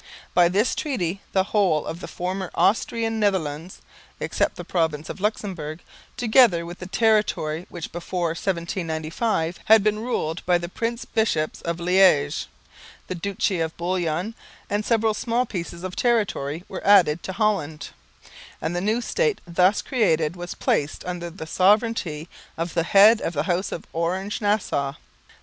By 0.33 0.49
this 0.49 0.73
treaty 0.73 1.21
the 1.31 1.43
whole 1.53 1.85
of 1.85 1.99
the 1.99 2.07
former 2.07 2.49
Austrian 2.55 3.19
Netherlands 3.19 3.81
(except 4.19 4.55
the 4.55 4.63
province 4.63 5.09
of 5.09 5.19
Luxemburg) 5.21 5.79
together 6.17 6.65
with 6.65 6.79
the 6.79 6.87
territory 6.87 7.67
which 7.69 7.91
before 7.91 8.29
1795 8.29 9.59
had 9.65 9.83
been 9.83 9.99
ruled 9.99 10.43
by 10.47 10.57
the 10.57 10.69
prince 10.69 11.05
bishops 11.05 11.61
of 11.61 11.77
Liège, 11.77 12.47
the 13.05 13.13
Duchy 13.13 13.59
of 13.59 13.77
Bouillon 13.77 14.33
and 14.71 14.83
several 14.83 15.13
small 15.13 15.45
pieces 15.45 15.83
of 15.83 15.95
territory 15.95 16.63
were 16.67 16.81
added 16.83 17.21
to 17.21 17.33
Holland; 17.33 17.89
and 18.59 18.75
the 18.75 18.81
new 18.81 19.01
State 19.01 19.39
thus 19.45 19.83
created 19.83 20.35
was 20.35 20.55
placed 20.55 21.05
under 21.05 21.29
the 21.29 21.45
sovereignty 21.45 22.27
of 22.57 22.73
the 22.73 22.81
head 22.81 23.21
of 23.21 23.33
the 23.33 23.43
House 23.43 23.71
of 23.71 23.85
Orange 23.93 24.41
Nassau. 24.41 24.95